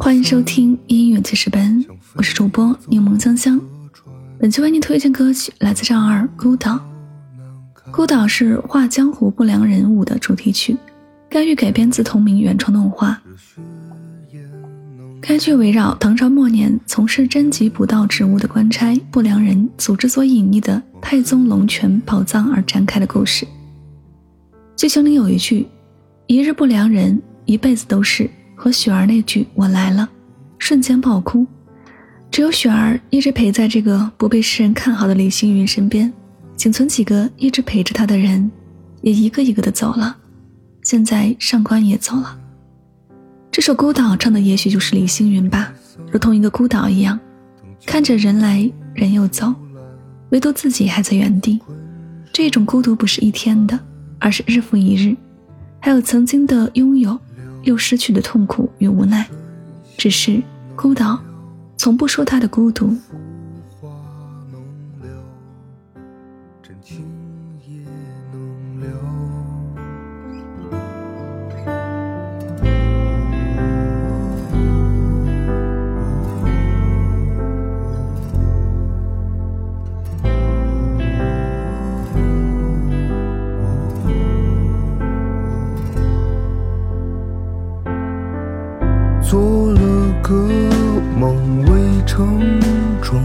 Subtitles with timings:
[0.00, 3.60] 欢迎收听音乐记事本，我是主播柠檬香香。
[4.38, 6.80] 本期为您推荐歌曲来自赵二《孤岛》。
[7.92, 10.74] 《孤岛》是《画江湖不良人物》的主题曲，
[11.28, 13.20] 该剧改编自同名原创动画。
[15.20, 23.46] 该剧围绕唐朝末年从事征集捕盗职务的官差不良人组织所隐匿的太宗龙泉宝藏而展开的故事。
[24.74, 25.66] 剧情里有一句
[26.32, 30.08] ：“一日不良人。”一辈子都是和雪儿那句“我来了”，
[30.58, 31.44] 瞬间爆哭。
[32.30, 36.10] 只有雪儿一直陪在这个不被世人看好的李星云身边，
[36.56, 38.48] 仅存几个一直陪着他的人，
[39.02, 40.16] 也一个一个的走了。
[40.82, 42.38] 现在上官也走了。
[43.50, 45.72] 这首《孤岛》唱的也许就是李星云吧，
[46.10, 47.18] 如同一个孤岛一样，
[47.84, 49.52] 看着人来人又走，
[50.30, 51.60] 唯独自己还在原地。
[52.32, 53.78] 这种孤独不是一天的，
[54.20, 55.14] 而是日复一日。
[55.82, 57.18] 还有曾经的拥有。
[57.64, 59.24] 又失去的痛苦与无奈，
[59.96, 60.42] 只是
[60.74, 61.16] 孤岛，
[61.76, 62.92] 从不说他的孤独。
[89.32, 89.80] 做了
[90.22, 90.34] 个
[91.18, 92.38] 梦未成
[93.00, 93.18] 中，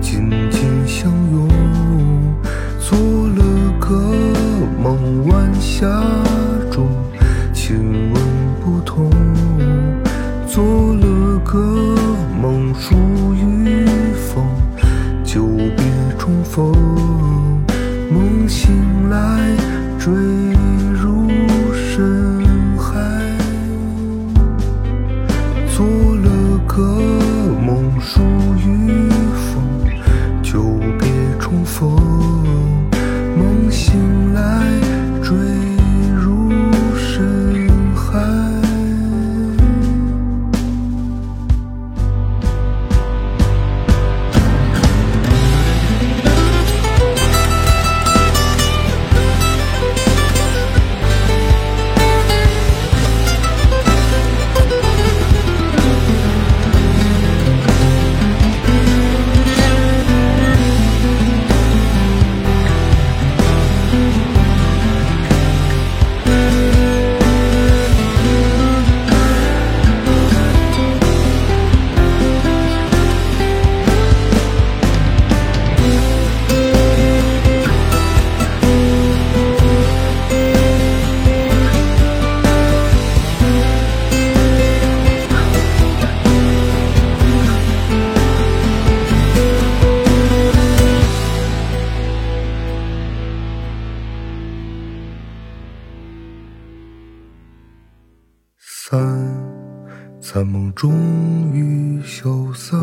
[0.00, 1.48] 紧紧相拥；
[2.78, 3.42] 做了
[3.80, 3.96] 个
[4.80, 5.88] 梦晚霞
[6.70, 6.88] 中，
[7.52, 8.22] 亲吻
[8.64, 9.10] 不同；
[10.46, 10.62] 做
[10.94, 11.58] 了个
[12.40, 12.94] 梦属
[13.34, 14.46] 于风，
[15.24, 15.84] 久别
[16.16, 17.03] 重逢。
[33.36, 34.40] 梦醒来
[35.22, 35.73] 追。
[98.86, 99.00] 散，
[100.20, 100.92] 残梦终
[101.54, 102.78] 于消散，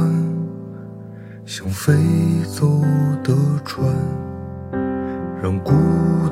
[1.45, 1.93] 像飞
[2.43, 2.81] 走
[3.23, 3.85] 的船，
[5.43, 5.71] 让孤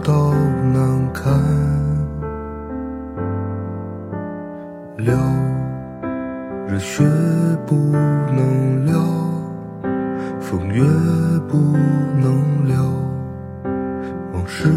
[0.04, 0.34] 岛
[0.74, 1.32] 难堪。
[4.98, 5.14] 了，
[6.68, 7.04] 热血
[7.68, 8.92] 不能了，
[10.40, 10.84] 风月
[11.48, 11.60] 不
[12.18, 12.74] 能了，
[14.34, 14.68] 往事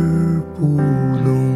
[0.54, 1.51] 不能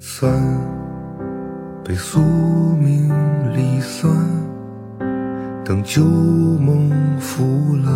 [0.00, 0.30] 散，
[1.84, 3.08] 被宿命
[3.52, 4.08] 离散，
[5.64, 6.88] 等旧梦
[7.18, 7.92] 腐烂，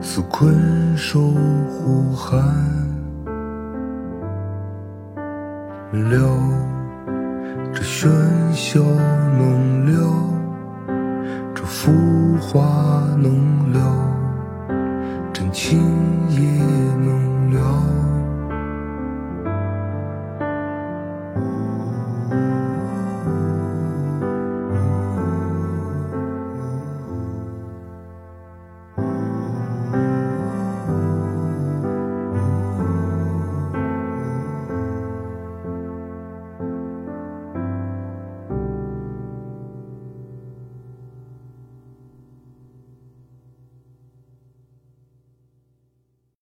[0.00, 1.20] 似困兽
[1.68, 2.40] 呼喊。
[5.92, 6.38] 了，
[7.74, 8.08] 这喧
[8.52, 9.92] 嚣能了，
[11.54, 11.90] 这浮
[12.40, 12.91] 华